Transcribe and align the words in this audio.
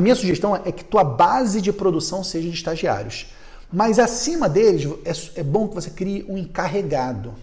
Minha 0.00 0.14
sugestão 0.14 0.56
é 0.56 0.72
que 0.72 0.84
tua 0.84 1.04
base 1.04 1.60
de 1.60 1.72
produção 1.72 2.22
seja 2.24 2.48
de 2.48 2.54
estagiários. 2.54 3.26
Mas 3.72 3.98
acima 3.98 4.48
deles, 4.48 4.88
é, 5.04 5.40
é 5.40 5.42
bom 5.42 5.68
que 5.68 5.74
você 5.74 5.90
crie 5.90 6.24
um 6.28 6.36
encarregado. 6.36 7.34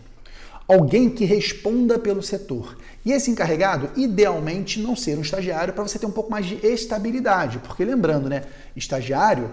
Alguém 0.67 1.09
que 1.09 1.23
responda 1.23 1.97
pelo 1.97 2.21
setor. 2.21 2.77
E 3.05 3.13
esse 3.13 3.31
encarregado, 3.31 3.89
idealmente, 3.95 4.81
não 4.81 4.95
ser 4.95 5.17
um 5.17 5.21
estagiário 5.21 5.73
para 5.73 5.83
você 5.83 5.97
ter 5.97 6.05
um 6.05 6.11
pouco 6.11 6.29
mais 6.29 6.45
de 6.45 6.55
estabilidade. 6.65 7.59
Porque 7.59 7.85
lembrando, 7.85 8.27
né? 8.27 8.43
Estagiário, 8.75 9.49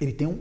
ele 0.00 0.12
tem 0.12 0.26
um, 0.26 0.38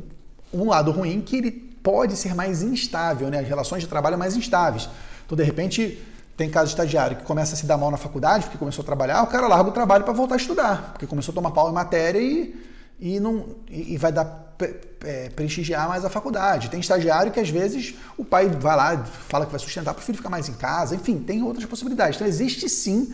um 0.54 0.70
lado 0.70 0.92
ruim 0.92 1.20
que 1.20 1.36
ele 1.36 1.52
pode 1.52 2.16
ser 2.16 2.34
mais 2.34 2.64
instável, 2.64 3.30
né? 3.30 3.40
As 3.40 3.48
relações 3.48 3.84
de 3.84 3.90
trabalho 3.90 4.18
mais 4.18 4.38
instáveis. 4.38 4.88
Então, 5.26 5.38
de 5.38 5.44
repente, 5.44 6.02
tem 6.40 6.50
caso 6.50 6.68
de 6.68 6.72
estagiário 6.72 7.18
que 7.18 7.24
começa 7.24 7.54
a 7.54 7.58
se 7.58 7.66
dar 7.66 7.78
mal 7.78 7.92
na 7.92 7.98
faculdade 7.98 8.46
porque 8.46 8.58
começou 8.58 8.82
a 8.82 8.86
trabalhar, 8.86 9.22
o 9.24 9.28
cara 9.28 9.46
larga 9.46 9.70
o 9.70 9.74
trabalho 9.74 10.06
para 10.06 10.14
voltar 10.14 10.36
a 10.36 10.38
estudar, 10.38 10.92
porque 10.94 11.06
começou 11.06 11.34
a 11.34 11.36
tomar 11.36 11.52
pau 11.52 11.70
em 11.70 11.74
matéria 11.74 12.18
e, 12.18 12.56
e, 12.98 13.20
não, 13.20 13.58
e, 13.70 13.94
e 13.94 13.98
vai 13.98 14.14
dar 14.14 14.56
é, 15.04 15.28
prestigiar 15.36 15.90
mais 15.90 16.06
a 16.06 16.10
faculdade. 16.10 16.70
Tem 16.70 16.80
estagiário 16.80 17.30
que 17.30 17.42
às 17.42 17.50
vezes 17.50 17.94
o 18.18 18.24
pai 18.24 18.48
vai 18.48 18.74
lá, 18.78 19.04
fala 19.04 19.46
que 19.46 19.52
vai 19.52 19.60
sustentar 19.60 19.94
para 19.94 20.00
o 20.02 20.04
filho 20.04 20.18
ficar 20.18 20.30
mais 20.30 20.48
em 20.48 20.54
casa, 20.54 20.96
enfim, 20.96 21.20
tem 21.20 21.44
outras 21.44 21.66
possibilidades. 21.66 22.16
Então 22.16 22.26
existe 22.26 22.70
sim 22.70 23.14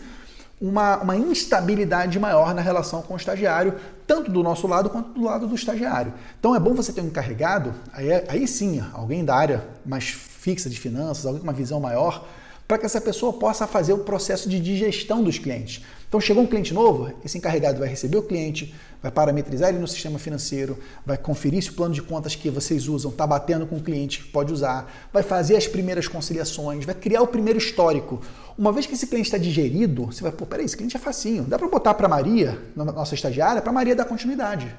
uma, 0.60 0.98
uma 0.98 1.16
instabilidade 1.16 2.20
maior 2.20 2.54
na 2.54 2.62
relação 2.62 3.02
com 3.02 3.14
o 3.14 3.16
estagiário, 3.16 3.74
tanto 4.06 4.30
do 4.30 4.40
nosso 4.40 4.68
lado 4.68 4.88
quanto 4.88 5.10
do 5.10 5.24
lado 5.24 5.48
do 5.48 5.54
estagiário. 5.56 6.14
Então 6.38 6.54
é 6.54 6.60
bom 6.60 6.74
você 6.74 6.92
ter 6.92 7.00
um 7.00 7.06
encarregado, 7.06 7.74
aí, 7.92 8.08
aí 8.28 8.46
sim, 8.46 8.80
alguém 8.92 9.24
da 9.24 9.34
área 9.34 9.66
mais 9.84 10.10
fixa 10.10 10.70
de 10.70 10.78
finanças, 10.78 11.26
alguém 11.26 11.40
com 11.40 11.46
uma 11.48 11.52
visão 11.52 11.80
maior, 11.80 12.24
para 12.66 12.78
que 12.78 12.86
essa 12.86 13.00
pessoa 13.00 13.32
possa 13.32 13.66
fazer 13.66 13.92
o 13.92 13.98
processo 13.98 14.48
de 14.48 14.58
digestão 14.58 15.22
dos 15.22 15.38
clientes. 15.38 15.84
Então, 16.08 16.20
chegou 16.20 16.42
um 16.42 16.46
cliente 16.46 16.72
novo, 16.72 17.12
esse 17.24 17.36
encarregado 17.36 17.78
vai 17.78 17.88
receber 17.88 18.16
o 18.16 18.22
cliente, 18.22 18.74
vai 19.02 19.10
parametrizar 19.10 19.70
ele 19.70 19.78
no 19.78 19.88
sistema 19.88 20.18
financeiro, 20.18 20.78
vai 21.04 21.16
conferir 21.16 21.62
se 21.62 21.70
o 21.70 21.74
plano 21.74 21.94
de 21.94 22.02
contas 22.02 22.34
que 22.34 22.48
vocês 22.48 22.88
usam 22.88 23.10
está 23.10 23.26
batendo 23.26 23.66
com 23.66 23.76
o 23.76 23.80
cliente 23.80 24.22
que 24.22 24.28
pode 24.30 24.52
usar, 24.52 24.90
vai 25.12 25.22
fazer 25.22 25.56
as 25.56 25.66
primeiras 25.66 26.08
conciliações, 26.08 26.84
vai 26.84 26.94
criar 26.94 27.22
o 27.22 27.26
primeiro 27.26 27.58
histórico. 27.58 28.20
Uma 28.56 28.72
vez 28.72 28.86
que 28.86 28.94
esse 28.94 29.06
cliente 29.06 29.28
está 29.28 29.38
digerido, 29.38 30.06
você 30.06 30.22
vai, 30.22 30.32
pô, 30.32 30.46
peraí, 30.46 30.64
esse 30.64 30.76
cliente 30.76 30.96
é 30.96 31.00
facinho, 31.00 31.44
dá 31.44 31.58
para 31.58 31.68
botar 31.68 31.94
para 31.94 32.08
Maria, 32.08 32.58
nossa 32.74 33.14
estagiária, 33.14 33.60
para 33.60 33.72
Maria 33.72 33.94
dar 33.94 34.04
continuidade. 34.04 34.74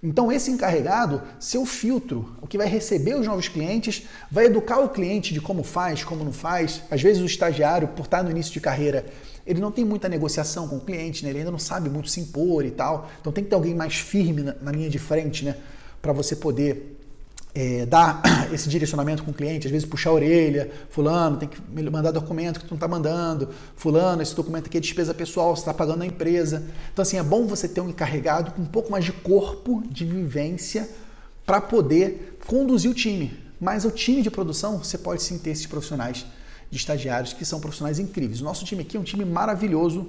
Então, 0.00 0.30
esse 0.30 0.50
encarregado, 0.50 1.20
seu 1.40 1.66
filtro, 1.66 2.36
o 2.40 2.46
que 2.46 2.56
vai 2.56 2.68
receber 2.68 3.16
os 3.16 3.26
novos 3.26 3.48
clientes, 3.48 4.06
vai 4.30 4.46
educar 4.46 4.78
o 4.78 4.88
cliente 4.88 5.34
de 5.34 5.40
como 5.40 5.64
faz, 5.64 6.04
como 6.04 6.22
não 6.22 6.32
faz. 6.32 6.82
Às 6.88 7.02
vezes, 7.02 7.20
o 7.20 7.26
estagiário, 7.26 7.88
por 7.88 8.04
estar 8.04 8.22
no 8.22 8.30
início 8.30 8.52
de 8.52 8.60
carreira, 8.60 9.06
ele 9.44 9.60
não 9.60 9.72
tem 9.72 9.84
muita 9.84 10.08
negociação 10.08 10.68
com 10.68 10.76
o 10.76 10.80
cliente, 10.80 11.24
né? 11.24 11.30
ele 11.30 11.40
ainda 11.40 11.50
não 11.50 11.58
sabe 11.58 11.90
muito 11.90 12.08
se 12.10 12.20
impor 12.20 12.64
e 12.64 12.70
tal. 12.70 13.10
Então, 13.20 13.32
tem 13.32 13.42
que 13.42 13.50
ter 13.50 13.56
alguém 13.56 13.74
mais 13.74 13.96
firme 13.96 14.42
na, 14.42 14.54
na 14.62 14.70
linha 14.70 14.88
de 14.88 15.00
frente, 15.00 15.44
né? 15.44 15.56
Para 16.00 16.12
você 16.12 16.36
poder 16.36 16.96
é, 17.58 17.84
dar 17.84 18.22
esse 18.54 18.68
direcionamento 18.68 19.24
com 19.24 19.32
o 19.32 19.34
cliente, 19.34 19.66
às 19.66 19.72
vezes 19.72 19.88
puxar 19.88 20.10
a 20.10 20.12
orelha, 20.12 20.70
fulano, 20.90 21.38
tem 21.38 21.48
que 21.48 21.60
mandar 21.90 22.12
documento 22.12 22.60
que 22.60 22.66
tu 22.66 22.70
não 22.70 22.76
está 22.76 22.86
mandando, 22.86 23.48
fulano, 23.74 24.22
esse 24.22 24.34
documento 24.34 24.66
aqui 24.66 24.78
é 24.78 24.80
despesa 24.80 25.12
pessoal, 25.12 25.56
você 25.56 25.62
está 25.62 25.74
pagando 25.74 26.02
a 26.02 26.06
empresa. 26.06 26.64
Então, 26.92 27.02
assim, 27.02 27.18
é 27.18 27.22
bom 27.22 27.46
você 27.46 27.66
ter 27.66 27.80
um 27.80 27.88
encarregado 27.88 28.52
com 28.52 28.62
um 28.62 28.66
pouco 28.66 28.92
mais 28.92 29.04
de 29.04 29.10
corpo, 29.10 29.82
de 29.90 30.04
vivência, 30.04 30.88
para 31.44 31.60
poder 31.60 32.38
conduzir 32.46 32.88
o 32.88 32.94
time. 32.94 33.36
Mas 33.60 33.84
o 33.84 33.90
time 33.90 34.22
de 34.22 34.30
produção, 34.30 34.78
você 34.78 34.96
pode 34.96 35.20
sim 35.20 35.36
ter 35.36 35.50
esses 35.50 35.66
profissionais 35.66 36.24
de 36.70 36.76
estagiários 36.76 37.32
que 37.32 37.44
são 37.44 37.58
profissionais 37.58 37.98
incríveis. 37.98 38.40
O 38.40 38.44
nosso 38.44 38.64
time 38.64 38.82
aqui 38.82 38.96
é 38.96 39.00
um 39.00 39.02
time 39.02 39.24
maravilhoso, 39.24 40.06